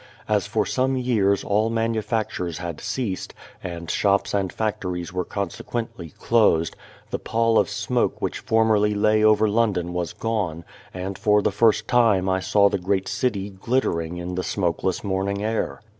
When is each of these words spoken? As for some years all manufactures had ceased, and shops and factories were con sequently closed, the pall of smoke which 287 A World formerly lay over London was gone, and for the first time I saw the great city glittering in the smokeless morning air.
As 0.27 0.47
for 0.47 0.65
some 0.65 0.97
years 0.97 1.43
all 1.43 1.69
manufactures 1.69 2.57
had 2.57 2.81
ceased, 2.81 3.35
and 3.63 3.87
shops 3.91 4.33
and 4.33 4.51
factories 4.51 5.13
were 5.13 5.23
con 5.23 5.49
sequently 5.49 6.17
closed, 6.17 6.75
the 7.11 7.19
pall 7.19 7.59
of 7.59 7.69
smoke 7.69 8.19
which 8.19 8.43
287 8.43 8.43
A 8.43 8.45
World 8.47 8.47
formerly 8.49 8.95
lay 9.19 9.23
over 9.23 9.47
London 9.47 9.93
was 9.93 10.13
gone, 10.13 10.65
and 10.91 11.19
for 11.19 11.43
the 11.43 11.51
first 11.51 11.87
time 11.87 12.27
I 12.27 12.39
saw 12.39 12.67
the 12.67 12.79
great 12.79 13.07
city 13.07 13.51
glittering 13.51 14.17
in 14.17 14.33
the 14.33 14.43
smokeless 14.43 15.03
morning 15.03 15.43
air. 15.43 15.81